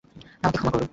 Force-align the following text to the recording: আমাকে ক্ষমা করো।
আমাকে 0.43 0.57
ক্ষমা 0.57 0.71
করো। 0.73 0.85